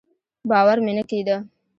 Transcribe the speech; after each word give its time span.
باور 0.49 0.77
مې 0.85 0.93
نه 0.97 1.03
کېده. 1.09 1.37